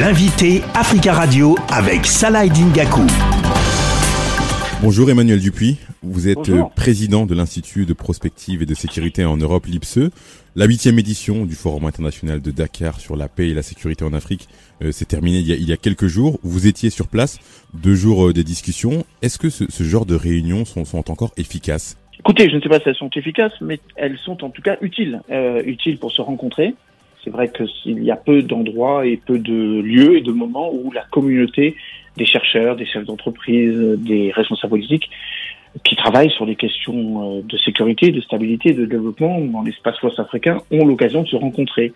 L'invité 0.00 0.62
Africa 0.74 1.12
Radio 1.12 1.54
avec 1.72 2.04
Salah 2.06 2.48
Dingaku. 2.48 3.02
Bonjour 4.82 5.08
Emmanuel 5.08 5.38
Dupuis, 5.38 5.78
vous 6.02 6.26
êtes 6.26 6.50
président 6.74 7.26
de 7.26 7.34
l'Institut 7.36 7.86
de 7.86 7.92
prospective 7.92 8.60
et 8.62 8.66
de 8.66 8.74
sécurité 8.74 9.24
en 9.24 9.36
Europe, 9.36 9.66
l'IPSE. 9.66 10.10
La 10.56 10.64
huitième 10.64 10.98
édition 10.98 11.46
du 11.46 11.54
Forum 11.54 11.84
international 11.84 12.40
de 12.40 12.50
Dakar 12.50 12.98
sur 12.98 13.14
la 13.14 13.28
paix 13.28 13.50
et 13.50 13.54
la 13.54 13.62
sécurité 13.62 14.04
en 14.04 14.12
Afrique 14.14 14.48
euh, 14.82 14.90
s'est 14.90 15.04
terminée 15.04 15.38
il 15.38 15.68
y, 15.68 15.72
a, 15.72 15.76
quelques 15.76 16.08
jours. 16.08 16.40
Vous 16.42 16.66
étiez 16.66 16.90
sur 16.90 17.06
place, 17.06 17.38
deux 17.72 17.94
jours 17.94 18.30
euh, 18.30 18.32
de 18.32 18.42
discussions. 18.42 19.04
Est-ce 19.22 19.38
que 19.38 19.48
ce, 19.48 19.84
genre 19.84 20.06
de 20.06 20.16
réunions 20.16 20.64
sont, 20.64 20.84
sont 20.84 21.08
encore 21.08 21.30
efficaces? 21.36 21.96
Écoutez, 22.18 22.50
je 22.50 22.56
ne 22.56 22.60
sais 22.60 22.68
pas 22.68 22.80
si 22.80 22.88
elles 22.88 22.96
sont 22.96 23.10
efficaces, 23.14 23.52
mais 23.60 23.78
elles 23.94 24.18
sont 24.18 24.42
en 24.42 24.50
tout 24.50 24.62
cas 24.62 24.76
utiles, 24.80 25.20
euh, 25.30 25.62
utiles 25.64 25.98
pour 25.98 26.10
se 26.10 26.20
rencontrer. 26.20 26.74
C'est 27.24 27.30
vrai 27.30 27.50
qu'il 27.50 28.04
y 28.04 28.10
a 28.10 28.16
peu 28.16 28.42
d'endroits 28.42 29.06
et 29.06 29.16
peu 29.16 29.38
de 29.38 29.80
lieux 29.80 30.18
et 30.18 30.20
de 30.20 30.30
moments 30.30 30.70
où 30.72 30.92
la 30.92 31.04
communauté 31.10 31.74
des 32.16 32.26
chercheurs, 32.26 32.76
des 32.76 32.86
chefs 32.86 33.06
d'entreprise, 33.06 33.98
des 33.98 34.30
responsables 34.30 34.70
politiques 34.70 35.10
qui 35.82 35.96
travaillent 35.96 36.30
sur 36.30 36.46
les 36.46 36.54
questions 36.54 37.38
euh, 37.38 37.42
de 37.42 37.56
sécurité, 37.56 38.12
de 38.12 38.20
stabilité, 38.20 38.72
de 38.72 38.86
développement 38.86 39.40
dans 39.40 39.62
l'espace 39.62 40.00
ouest-africain 40.02 40.58
ont 40.70 40.84
l'occasion 40.84 41.22
de 41.22 41.28
se 41.28 41.36
rencontrer. 41.36 41.92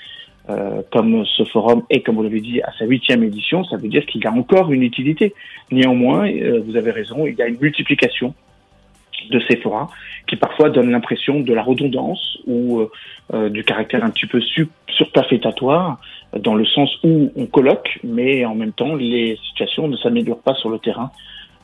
Euh, 0.50 0.80
comme 0.90 1.26
ce 1.26 1.44
forum 1.44 1.82
est, 1.90 2.00
comme 2.00 2.16
vous 2.16 2.22
l'avez 2.22 2.40
dit, 2.40 2.62
à 2.62 2.72
sa 2.78 2.86
huitième 2.86 3.22
édition, 3.22 3.64
ça 3.64 3.76
veut 3.76 3.88
dire 3.88 4.06
qu'il 4.06 4.26
a 4.26 4.32
encore 4.32 4.72
une 4.72 4.82
utilité. 4.82 5.34
Néanmoins, 5.70 6.26
euh, 6.26 6.62
vous 6.64 6.76
avez 6.76 6.90
raison, 6.90 7.26
il 7.26 7.34
y 7.34 7.42
a 7.42 7.48
une 7.48 7.58
multiplication 7.60 8.34
de 9.30 9.40
forats 9.62 9.88
qui 10.26 10.36
parfois 10.36 10.70
donnent 10.70 10.90
l'impression 10.90 11.40
de 11.40 11.52
la 11.52 11.62
redondance 11.62 12.38
ou 12.46 12.80
euh, 12.80 12.90
euh, 13.34 13.48
du 13.48 13.64
caractère 13.64 14.04
un 14.04 14.10
petit 14.10 14.26
peu 14.26 14.40
surtafétatoire 14.88 15.98
dans 16.38 16.54
le 16.54 16.64
sens 16.64 16.90
où 17.02 17.32
on 17.36 17.46
colloque, 17.46 17.98
mais 18.04 18.44
en 18.44 18.54
même 18.54 18.72
temps 18.72 18.94
les 18.94 19.38
situations 19.48 19.88
ne 19.88 19.96
s'améliorent 19.96 20.42
pas 20.42 20.54
sur 20.54 20.70
le 20.70 20.78
terrain. 20.78 21.10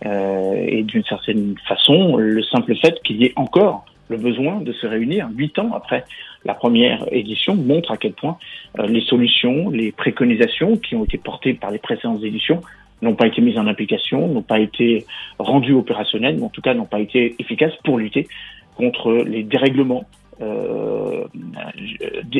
Euh, 0.04 0.66
et 0.66 0.82
d'une 0.82 1.04
certaine 1.04 1.54
façon, 1.66 2.16
le 2.16 2.42
simple 2.42 2.74
fait 2.76 3.00
qu'il 3.04 3.16
y 3.16 3.26
ait 3.26 3.32
encore 3.36 3.84
le 4.08 4.16
besoin 4.16 4.60
de 4.60 4.72
se 4.72 4.86
réunir 4.86 5.28
huit 5.34 5.58
ans 5.58 5.72
après 5.74 6.04
la 6.44 6.54
première 6.54 7.06
édition 7.10 7.54
montre 7.54 7.90
à 7.90 7.96
quel 7.96 8.12
point 8.12 8.36
les 8.78 9.00
solutions, 9.00 9.70
les 9.70 9.92
préconisations 9.92 10.76
qui 10.76 10.94
ont 10.94 11.04
été 11.04 11.16
portées 11.16 11.54
par 11.54 11.70
les 11.70 11.78
précédentes 11.78 12.22
éditions 12.22 12.60
n'ont 13.02 13.14
pas 13.14 13.26
été 13.26 13.40
mises 13.40 13.58
en 13.58 13.66
application, 13.66 14.26
n'ont 14.28 14.42
pas 14.42 14.58
été 14.58 15.06
rendues 15.38 15.74
opérationnelles, 15.74 16.36
mais 16.36 16.44
en 16.44 16.48
tout 16.48 16.62
cas 16.62 16.74
n'ont 16.74 16.86
pas 16.86 17.00
été 17.00 17.34
efficaces 17.38 17.76
pour 17.84 17.98
lutter 17.98 18.28
contre 18.76 19.12
les 19.12 19.42
dérèglements 19.42 20.04
euh, 20.40 21.24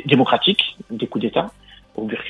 démocratiques 0.06 0.76
des 0.90 1.06
coups 1.06 1.24
d'État 1.24 1.52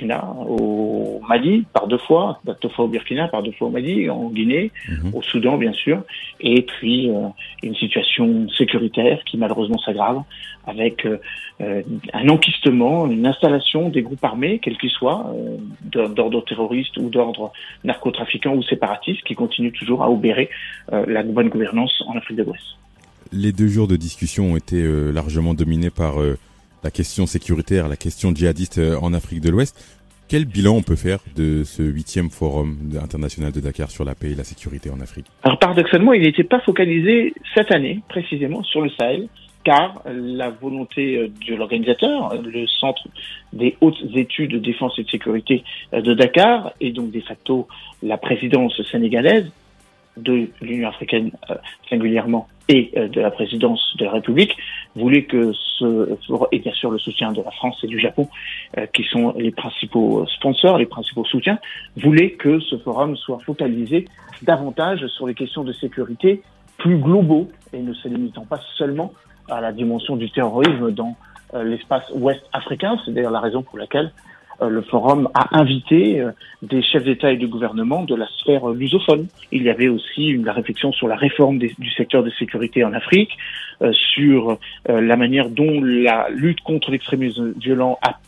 Burkina, 0.05 0.35
au 0.47 1.21
Mali, 1.29 1.65
par 1.73 1.87
deux 1.87 1.99
fois, 1.99 2.41
deux 2.45 2.69
fois 2.69 2.85
au 2.85 2.89
Burkina, 2.89 3.29
par 3.29 3.43
deux 3.43 3.53
fois 3.53 3.69
au 3.69 3.71
Mali, 3.71 4.09
en 4.11 4.29
Guinée, 4.31 4.71
mhm. 4.89 5.15
au 5.15 5.23
Soudan 5.23 5.57
bien 5.57 5.73
sûr, 5.73 6.03
et 6.41 6.63
puis 6.63 7.11
euh, 7.11 7.29
une 7.63 7.75
situation 7.75 8.49
sécuritaire 8.51 9.23
qui 9.25 9.37
malheureusement 9.37 9.79
s'aggrave 9.79 10.23
avec 10.67 11.05
euh, 11.05 11.19
euh, 11.61 11.83
un 12.13 12.29
enquistement, 12.29 13.07
une 13.07 13.27
installation 13.27 13.89
des 13.89 14.03
groupes 14.03 14.25
armés, 14.25 14.59
quels 14.61 14.79
qu'ils 14.79 14.91
soient, 14.91 15.35
d'ordre 15.93 16.43
terroriste 16.45 16.97
ou 16.97 17.11
d'ordre 17.11 17.53
narcotrafiquant 17.85 18.55
ou 18.55 18.63
séparatiste, 18.63 19.23
qui 19.25 19.35
continuent 19.35 19.73
toujours 19.73 20.03
à 20.03 20.11
obérer 20.11 20.49
la 20.91 21.23
bonne 21.23 21.49
gouvernance 21.49 22.03
en 22.07 22.17
Afrique 22.17 22.39
de 22.39 22.45
l'Ouest. 22.45 22.77
Les 23.33 23.53
deux 23.53 23.69
jours 23.69 23.89
de 23.89 23.97
discussion 23.97 24.53
ont 24.53 24.57
été 24.57 24.83
largement 25.13 25.55
dominés 25.55 25.91
par 25.91 26.17
la 26.85 26.91
question 26.91 27.27
sécuritaire, 27.27 27.89
la 27.89 27.97
question 27.97 28.33
djihadiste 28.35 28.79
euh, 28.79 28.99
en 29.01 29.15
Afrique 29.15 29.41
de 29.41 29.49
l'Ouest. 29.49 29.75
Quel 30.29 30.45
bilan 30.45 30.77
on 30.77 30.83
peut 30.83 30.97
faire 30.97 31.19
de 31.37 31.65
ce 31.65 31.83
huitième 31.83 32.31
forum 32.31 32.77
international 33.03 33.53
de 33.53 33.61
Dakar 33.61 33.91
sur 33.91 34.05
la 34.05 34.15
paix 34.15 34.33
et 34.33 34.35
la 34.35 34.45
sécurité 34.45 34.91
en 34.91 35.01
Afrique? 35.01 35.27
Alors 35.43 35.59
paradoxalement, 35.59 36.13
il 36.13 36.23
n'était 36.23 36.45
pas 36.45 36.61
focalisé 36.61 37.35
cette 37.55 37.73
année 37.73 38.01
précisément 38.09 38.63
sur 38.63 38.83
le 38.83 38.91
Sahel, 38.91 39.29
car 39.65 40.03
la 40.07 40.51
volonté 40.51 41.17
euh, 41.17 41.29
de 41.49 41.55
l'organisateur, 41.55 42.35
le 42.43 42.67
Centre 42.67 43.09
des 43.55 43.77
hautes 43.81 44.03
études 44.15 44.51
de 44.51 44.59
défense 44.59 44.99
et 44.99 45.05
de 45.05 45.11
sécurité 45.11 45.65
euh, 45.95 46.03
de 46.03 46.13
Dakar, 46.13 46.73
et 46.81 46.93
donc 46.93 47.11
de 47.11 47.21
facto 47.21 47.67
la 48.03 48.19
présidence 48.19 48.81
sénégalaise, 48.91 49.47
de 50.17 50.49
l'Union 50.61 50.89
africaine 50.89 51.31
euh, 51.51 51.55
singulièrement 51.89 52.49
et 52.69 52.93
euh, 52.97 53.09
de 53.09 53.21
la 53.21 53.31
présidence 53.31 53.95
de 53.99 54.05
la 54.05 54.13
République 54.13 54.57
voulait 54.95 55.25
que 55.25 55.53
ce 55.53 56.17
et 56.53 56.61
bien 56.61 56.73
sûr 56.73 56.91
le 56.91 56.99
soutien 56.99 57.33
de 57.33 57.43
la 57.43 57.51
France 57.51 57.79
et 57.83 57.87
du 57.87 57.99
Japon 57.99 58.29
euh, 58.79 58.87
qui 58.87 59.05
sont 59.05 59.35
les 59.37 59.51
principaux 59.51 60.25
sponsors, 60.27 60.79
les 60.79 60.87
principaux 60.87 61.25
soutiens, 61.25 61.59
voulait 61.97 62.31
que 62.33 62.61
ce 62.61 62.77
forum 62.79 63.17
soit 63.17 63.41
focalisé 63.41 64.07
davantage 64.43 65.07
sur 65.09 65.27
les 65.27 65.35
questions 65.35 65.65
de 65.65 65.73
sécurité 65.73 66.43
plus 66.79 66.99
globaux 66.99 67.49
et 67.73 67.81
ne 67.81 67.93
se 67.93 68.09
limitant 68.09 68.45
pas 68.45 68.61
seulement 68.77 69.13
à 69.49 69.61
la 69.61 69.73
dimension 69.73 70.17
du 70.17 70.31
terrorisme 70.31 70.91
dans 70.91 71.17
l'espace 71.55 72.11
ouest 72.15 72.43
africain. 72.53 72.99
C'est 73.05 73.13
d'ailleurs 73.13 73.31
la 73.31 73.41
raison 73.41 73.63
pour 73.63 73.79
laquelle 73.79 74.11
euh, 74.11 74.11
le 74.61 74.83
forum 74.83 75.29
a 75.35 75.59
invité 75.59 76.21
euh, 76.21 76.31
des 76.63 76.83
chefs 76.83 77.05
d'État 77.05 77.31
et 77.33 77.37
de 77.37 77.47
gouvernement 77.47 78.03
de 78.05 78.15
la 78.15 78.27
sphère 78.27 78.69
lusophone. 78.69 79.27
Il 79.53 79.63
y 79.63 79.71
avait 79.71 79.89
aussi 79.89 80.27
une, 80.27 80.45
la 80.45 80.53
réflexion 80.53 80.93
sur 80.93 81.09
la 81.09 81.17
réforme 81.17 81.59
du 81.59 81.91
secteur 81.97 82.23
de 82.23 82.31
sécurité 82.31 82.85
en 82.85 82.93
Afrique, 82.93 83.37
euh, 83.83 83.93
sur 83.93 84.59
la 84.87 85.17
manière 85.17 85.49
dont 85.49 85.81
la 85.83 86.29
lutte 86.31 86.61
contre 86.61 86.91
l'extrémisme 86.91 87.53
violent 87.59 87.99
a 88.03 88.19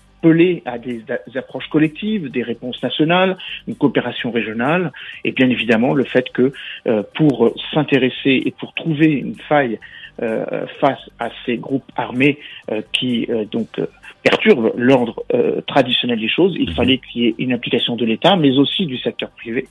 à 0.64 0.78
des, 0.78 1.04
approches 1.36 1.68
collectives, 1.68 2.32
des 2.32 2.42
réponses 2.42 2.82
nationales, 2.82 3.36
une 3.68 3.76
coopération 3.76 4.32
régionale, 4.32 4.90
et 5.24 5.30
bien 5.30 5.48
évidemment 5.48 5.94
le 5.94 6.02
fait 6.02 6.28
que 6.32 6.52
pour 7.14 7.54
s'intéresser 7.72 8.42
et 8.44 8.52
pour 8.58 8.74
trouver 8.74 9.12
une 9.12 9.36
faille 9.36 9.78
face 10.18 11.10
à 11.18 11.30
ces 11.44 11.56
groupes 11.58 11.90
armés 11.96 12.38
qui 12.92 13.28
donc 13.50 13.68
perturbe 14.26 14.72
l'ordre 14.76 15.22
euh, 15.34 15.60
traditionnel 15.68 16.18
des 16.18 16.28
choses. 16.28 16.56
Il 16.58 16.70
mhm. 16.70 16.74
fallait 16.74 16.98
qu'il 16.98 17.22
y 17.22 17.26
ait 17.28 17.34
une 17.38 17.52
application 17.52 17.94
de 17.94 18.04
l'État, 18.04 18.34
mais 18.34 18.58
aussi 18.58 18.84
du 18.86 18.98
secteur 18.98 19.30
privé, 19.30 19.68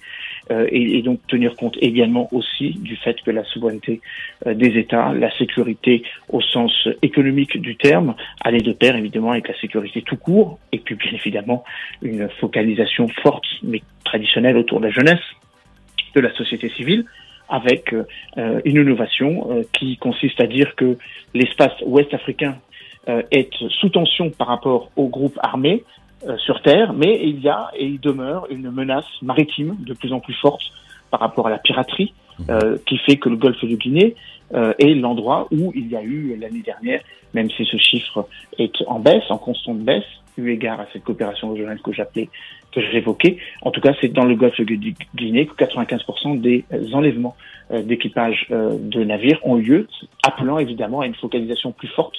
euh, 0.50 0.68
et, 0.72 1.02
donc 1.02 1.20
tenir 1.28 1.56
compte 1.58 1.78
également 1.82 2.30
aussi 2.32 2.70
du 2.70 2.96
fait 2.96 3.18
que 3.22 3.32
la 3.32 3.44
souveraineté 3.44 4.00
euh, 4.48 4.54
des 4.54 4.78
États, 4.78 5.14
la 5.14 5.30
sécurité 5.38 6.04
au 6.30 6.40
sens 6.42 6.88
économique 7.02 7.58
du 7.58 7.76
terme, 7.76 8.16
allait 8.46 8.62
de 8.62 8.72
pair 8.72 8.96
évidemment 8.96 9.32
avec 9.32 9.50
la 9.50 9.60
sécurité 9.60 10.02
tout 10.02 10.18
court, 10.18 10.58
et 10.72 10.80
puis 10.80 10.96
bien 10.96 11.12
évidemment 11.12 11.66
une 12.02 12.30
focalisation 12.40 13.10
forte 13.24 13.46
mais 13.62 13.82
traditionnelle 14.06 14.56
autour 14.56 14.80
de 14.80 14.86
la 14.86 14.92
jeunesse, 14.92 15.26
de 16.16 16.22
la 16.22 16.34
société 16.34 16.70
civile 16.70 17.04
avec 17.50 17.94
une 18.36 18.62
innovation 18.66 19.64
qui 19.72 19.98
consiste 19.98 20.42
à 20.42 20.48
dire 20.48 20.76
que 20.76 20.98
l'espace 21.34 21.74
ouest 21.86 22.14
africain 22.14 22.56
euh, 23.08 23.22
est 23.30 23.52
sous 23.80 23.90
tension 23.90 24.32
par 24.32 24.48
rapport 24.48 24.90
aux 24.96 25.08
groupes 25.10 25.38
armés 25.44 25.84
euh, 26.28 26.38
sur 26.38 26.60
Terre, 26.64 26.92
mais 26.94 27.20
il 27.22 27.40
y 27.40 27.48
a 27.48 27.70
et 27.78 27.86
il 27.86 28.00
demeure 28.00 28.48
une 28.50 28.72
menace 28.72 29.06
maritime 29.22 29.76
de 29.80 29.94
plus 29.94 30.12
en 30.12 30.20
plus 30.20 30.34
forte 30.34 30.64
par 31.12 31.20
rapport 31.20 31.46
à 31.46 31.52
la 31.52 31.60
piraterie, 31.60 32.16
mhm. 32.40 32.46
euh, 32.50 32.78
qui 32.88 32.98
fait 32.98 33.18
que 33.18 33.30
le 33.30 33.36
golfe 33.36 33.64
de 33.64 33.76
Guinée 33.76 34.16
est 34.80 34.94
l'endroit 34.94 35.48
où 35.52 35.72
il 35.76 35.88
y 35.88 35.96
a 35.96 36.04
eu 36.04 36.38
l'année 36.40 36.62
dernière, 36.62 37.02
même 37.34 37.50
si 37.50 37.66
ce 37.66 37.78
chiffre 37.78 38.28
est 38.60 38.74
en 38.88 39.00
baisse, 39.00 39.24
en 39.30 39.38
constante 39.38 39.80
baisse, 39.80 40.04
eu 40.38 40.50
égard 40.50 40.80
à 40.80 40.86
cette 40.94 41.04
coopération 41.04 41.52
régionale 41.52 41.80
que 41.82 41.92
j'appelais, 41.92 42.30
que 42.82 42.92
j'évoquais. 42.92 43.38
En 43.62 43.72
tout 43.72 43.82
cas, 43.82 43.94
c'est 44.00 44.14
dans 44.14 44.26
le 44.26 44.36
golfe 44.36 44.60
de 44.60 44.76
Guinée 45.16 45.48
que 45.48 45.56
95% 45.56 46.40
des 46.40 46.66
enlèvements 46.94 47.36
d'équipage 47.72 48.48
de 48.50 49.04
navires 49.04 49.40
ont 49.44 49.56
lieu, 49.56 49.88
appelant 50.24 50.60
évidemment 50.60 51.02
à 51.02 51.08
une 51.08 51.16
focalisation 51.16 51.72
plus 51.72 51.88
forte 51.88 52.16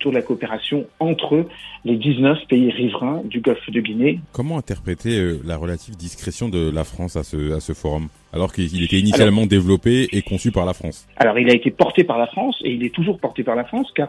autour 0.00 0.12
de 0.12 0.16
la 0.16 0.22
coopération 0.22 0.86
entre 0.98 1.46
les 1.84 1.96
19 1.96 2.46
pays 2.48 2.70
riverains 2.70 3.20
du 3.24 3.40
Golfe 3.40 3.70
de 3.70 3.80
Guinée. 3.80 4.20
Comment 4.32 4.56
interpréter 4.56 5.18
euh, 5.18 5.40
la 5.44 5.56
relative 5.56 5.96
discrétion 5.96 6.48
de 6.48 6.70
la 6.70 6.84
France 6.84 7.16
à 7.16 7.22
ce, 7.22 7.52
à 7.52 7.60
ce 7.60 7.74
forum, 7.74 8.08
alors 8.32 8.52
qu'il 8.52 8.82
était 8.82 8.98
initialement 8.98 9.46
développé 9.46 10.08
et 10.12 10.22
conçu 10.22 10.52
par 10.52 10.64
la 10.64 10.72
France? 10.72 11.06
Alors 11.16 11.38
il 11.38 11.50
a 11.50 11.54
été 11.54 11.70
porté 11.70 12.04
par 12.04 12.18
la 12.18 12.26
France 12.28 12.56
et 12.64 12.70
il 12.72 12.82
est 12.84 12.94
toujours 12.94 13.18
porté 13.18 13.42
par 13.42 13.56
la 13.56 13.64
France 13.64 13.88
car 13.94 14.08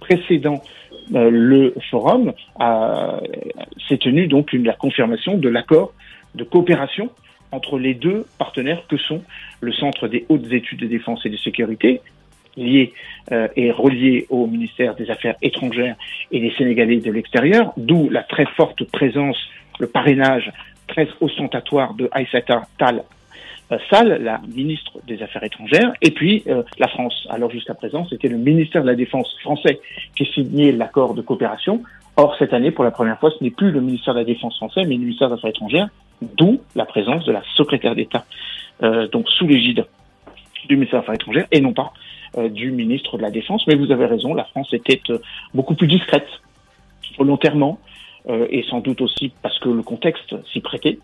précédent 0.00 0.62
euh, 0.62 0.81
le 1.12 1.74
forum 1.90 2.32
s'est 3.88 3.98
tenu 3.98 4.26
donc 4.26 4.52
une, 4.52 4.64
la 4.64 4.72
confirmation 4.72 5.36
de 5.36 5.48
l'accord 5.48 5.92
de 6.34 6.44
coopération 6.44 7.10
entre 7.52 7.78
les 7.78 7.94
deux 7.94 8.26
partenaires 8.38 8.82
que 8.88 8.96
sont 8.96 9.22
le 9.60 9.72
Centre 9.72 10.08
des 10.08 10.24
hautes 10.28 10.50
études 10.52 10.80
de 10.80 10.86
défense 10.86 11.24
et 11.26 11.28
de 11.28 11.36
sécurité 11.36 12.00
lié 12.56 12.92
euh, 13.30 13.48
et 13.56 13.70
relié 13.70 14.26
au 14.30 14.46
ministère 14.46 14.94
des 14.94 15.10
Affaires 15.10 15.36
étrangères 15.42 15.96
et 16.30 16.40
des 16.40 16.52
Sénégalais 16.56 16.98
de 16.98 17.10
l'extérieur, 17.10 17.72
d'où 17.76 18.10
la 18.10 18.22
très 18.22 18.46
forte 18.56 18.84
présence, 18.84 19.38
le 19.78 19.86
parrainage 19.86 20.52
très 20.86 21.08
ostentatoire 21.20 21.94
de 21.94 22.08
Aïssata 22.12 22.62
Tal 22.78 23.04
Salle, 23.90 24.22
la 24.22 24.40
ministre 24.54 24.98
des 25.06 25.22
Affaires 25.22 25.44
étrangères, 25.44 25.92
et 26.02 26.10
puis 26.10 26.44
la 26.78 26.88
France. 26.88 27.26
Alors 27.30 27.50
jusqu'à 27.50 27.74
présent, 27.74 28.06
c'était 28.08 28.28
le 28.28 28.36
ministère 28.36 28.82
de 28.82 28.86
la 28.86 28.94
Défense 28.94 29.34
français 29.40 29.80
qui 30.14 30.26
signait 30.26 30.72
l'accord 30.72 31.14
de 31.14 31.22
coopération. 31.22 31.82
Or, 32.16 32.36
cette 32.38 32.52
année, 32.52 32.70
pour 32.70 32.84
la 32.84 32.90
première 32.90 33.18
fois, 33.18 33.30
ce 33.30 33.42
n'est 33.42 33.50
plus 33.50 33.70
le 33.70 33.80
ministère 33.80 34.12
de 34.12 34.18
la 34.18 34.26
Défense 34.26 34.56
français, 34.56 34.84
mais 34.84 34.96
le 34.96 35.00
ministère 35.00 35.28
des 35.28 35.34
Affaires 35.34 35.50
étrangères, 35.50 35.88
d'où 36.20 36.60
la 36.76 36.84
présence 36.84 37.24
de 37.24 37.32
la 37.32 37.42
secrétaire 37.56 37.94
d'État, 37.94 38.26
donc 39.10 39.28
sous 39.30 39.46
l'égide 39.46 39.86
du 40.68 40.76
ministère 40.76 41.00
des 41.00 41.04
Affaires 41.04 41.14
étrangères, 41.14 41.46
et 41.50 41.62
non 41.62 41.72
pas 41.72 41.94
du 42.50 42.72
ministre 42.72 43.16
de 43.16 43.22
la 43.22 43.30
Défense. 43.30 43.66
Mais 43.66 43.74
vous 43.74 43.90
avez 43.90 44.04
raison, 44.04 44.34
la 44.34 44.44
France 44.44 44.72
était 44.74 45.00
beaucoup 45.54 45.74
plus 45.74 45.86
discrète, 45.86 46.28
volontairement, 47.16 47.78
et 48.28 48.62
sans 48.68 48.80
doute 48.80 49.00
aussi 49.00 49.32
parce 49.40 49.58
que 49.58 49.70
le 49.70 49.82
contexte 49.82 50.34
s'y 50.52 50.60
prêtait. 50.60 50.98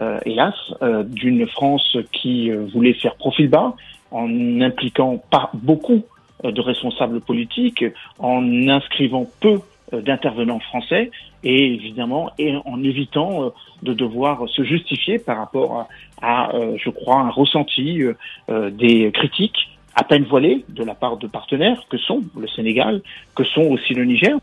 Euh, 0.00 0.18
hélas, 0.24 0.54
euh, 0.80 1.02
d'une 1.02 1.46
France 1.46 1.98
qui 2.10 2.50
euh, 2.50 2.64
voulait 2.72 2.94
faire 2.94 3.16
profil 3.16 3.48
bas 3.48 3.74
en 4.10 4.60
impliquant 4.62 5.22
pas 5.30 5.50
beaucoup 5.52 6.02
de 6.42 6.60
responsables 6.62 7.20
politiques, 7.20 7.84
en 8.18 8.66
inscrivant 8.66 9.26
peu 9.40 9.60
d'intervenants 9.92 10.58
français 10.58 11.10
et 11.44 11.74
évidemment 11.74 12.30
et 12.38 12.56
en 12.64 12.82
évitant 12.82 13.52
de 13.82 13.92
devoir 13.92 14.48
se 14.48 14.64
justifier 14.64 15.18
par 15.18 15.36
rapport 15.36 15.86
à, 16.22 16.50
je 16.76 16.88
crois, 16.90 17.20
un 17.20 17.30
ressenti 17.30 18.00
des 18.48 19.12
critiques 19.12 19.68
à 19.94 20.02
peine 20.02 20.24
voilées 20.24 20.64
de 20.70 20.82
la 20.82 20.94
part 20.94 21.18
de 21.18 21.26
partenaires 21.26 21.84
que 21.90 21.98
sont 21.98 22.22
le 22.36 22.48
Sénégal, 22.48 23.02
que 23.36 23.44
sont 23.44 23.66
aussi 23.66 23.92
le 23.94 24.04
Niger. 24.06 24.38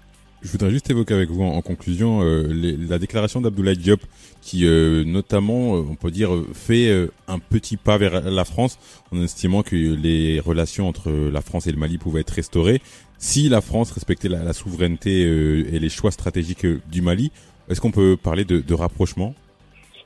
Je 0.47 0.53
voudrais 0.53 0.71
juste 0.71 0.89
évoquer 0.89 1.13
avec 1.13 1.29
vous 1.29 1.43
en, 1.43 1.61
conclusion 1.61 2.21
euh, 2.21 2.47
la 2.87 2.99
déclaration 2.99 3.41
d'Abdoulaye 3.41 3.75
Diop 3.75 3.99
qui 4.41 4.65
euh, 4.65 5.03
notamment, 5.03 5.75
euh, 5.75 5.83
on 5.89 5.95
peut 5.95 6.09
dire, 6.09 6.29
fait 6.53 6.89
un 7.27 7.37
petit 7.37 7.75
pas 7.75 7.97
vers 7.97 8.21
la 8.21 8.45
France 8.45 8.79
en 9.11 9.21
estimant 9.21 9.61
que 9.61 9.75
les 9.75 10.39
relations 10.39 10.87
entre 10.87 11.11
la 11.11 11.41
France 11.41 11.67
et 11.67 11.73
le 11.73 11.77
Mali 11.77 11.97
pouvaient 11.97 12.21
être 12.21 12.31
restaurées 12.31 12.81
si 13.17 13.49
la 13.49 13.59
France 13.59 13.91
respectait 13.91 14.29
la, 14.29 14.53
souveraineté 14.53 15.23
et 15.23 15.79
les 15.79 15.89
choix 15.89 16.11
stratégiques 16.11 16.65
du 16.89 17.01
Mali. 17.01 17.33
Est-ce 17.69 17.81
qu'on 17.81 17.91
peut 17.91 18.15
parler 18.15 18.45
de, 18.45 18.61
de 18.61 18.73
rapprochement? 18.73 19.35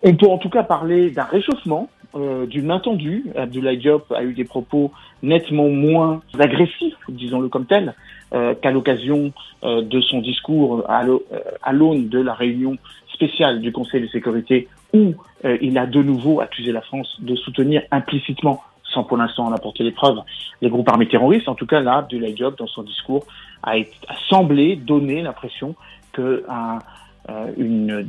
On 0.02 0.16
peut 0.16 0.28
en 0.28 0.40
tout 0.40 0.50
cas 0.50 0.64
parler 0.64 1.12
d'un 1.12 1.26
réchauffement 1.26 1.88
euh, 2.16 2.46
d'une 2.46 2.66
main 2.66 2.80
tendue. 2.80 3.26
Abdoulaye 3.36 3.78
Diop 3.78 4.12
a 4.12 4.24
eu 4.24 4.34
des 4.34 4.44
propos 4.44 4.92
nettement 5.24 5.70
moins 5.70 6.22
agressifs, 6.40 6.96
disons-le 7.10 7.50
comme 7.50 7.66
tel, 7.66 7.96
euh, 8.34 8.54
qu'à 8.56 8.72
l'occasion 8.72 9.32
euh, 9.64 9.82
de 9.82 10.02
son 10.02 10.20
discours 10.20 10.84
à 10.90 11.74
l'aune 11.74 12.10
de 12.10 12.20
la 12.20 12.34
réunion 12.34 12.78
spéciale 13.14 13.62
du 13.62 13.72
Conseil 13.72 14.02
de 14.02 14.08
sécurité 14.08 14.68
où 14.94 15.14
il 15.62 15.78
a 15.78 15.86
de 15.86 16.04
nouveau 16.04 16.42
accusé 16.42 16.72
la 16.72 16.82
France 16.82 17.18
de 17.20 17.36
soutenir 17.36 17.82
implicitement 17.92 18.62
sans 18.84 19.04
pour 19.04 19.18
l'instant 19.18 19.46
en 19.46 19.54
apporter 19.54 19.84
les 19.84 19.92
preuves, 19.92 20.20
les 20.62 20.70
groupes 20.70 20.90
armés 20.90 21.08
terroristes. 21.08 21.48
En 21.48 21.56
tout 21.56 21.66
cas, 21.66 21.80
là, 21.80 22.00
Abdoulaye 22.00 22.34
Diop, 22.34 22.58
dans 22.58 22.68
son 22.68 22.84
discours, 22.84 23.26
a, 23.64 23.72
a 23.72 24.16
semblé 24.30 24.76
donner 24.76 25.22
l'impression 25.22 25.76
que 26.12 26.44
un, 26.50 26.76
euh, 26.76 26.80
une, 27.58 28.08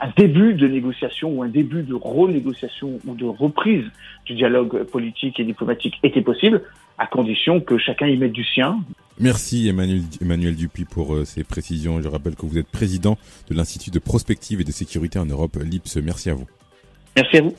un 0.00 0.10
début 0.16 0.54
de 0.54 0.66
négociation 0.66 1.30
ou 1.30 1.42
un 1.42 1.48
début 1.48 1.82
de 1.82 1.94
renégociation 1.94 2.98
ou 3.06 3.14
de 3.14 3.24
reprise 3.24 3.84
du 4.24 4.34
dialogue 4.34 4.84
politique 4.84 5.38
et 5.38 5.44
diplomatique 5.44 5.94
était 6.02 6.22
possible, 6.22 6.62
à 6.98 7.06
condition 7.06 7.60
que 7.60 7.78
chacun 7.78 8.06
y 8.06 8.16
mette 8.16 8.32
du 8.32 8.44
sien. 8.44 8.80
Merci 9.18 9.68
Emmanuel, 9.68 10.02
Emmanuel 10.20 10.54
Dupuis 10.54 10.84
pour 10.84 11.14
euh, 11.14 11.24
ces 11.24 11.44
précisions. 11.44 12.00
Je 12.02 12.08
rappelle 12.08 12.34
que 12.34 12.44
vous 12.44 12.58
êtes 12.58 12.68
président 12.68 13.16
de 13.48 13.54
l'Institut 13.54 13.90
de 13.90 13.98
prospective 13.98 14.60
et 14.60 14.64
de 14.64 14.72
sécurité 14.72 15.18
en 15.18 15.26
Europe, 15.26 15.56
l'IPSE. 15.62 15.98
Merci 15.98 16.30
à 16.30 16.34
vous. 16.34 16.46
Merci 17.16 17.38
à 17.38 17.42
vous. 17.42 17.54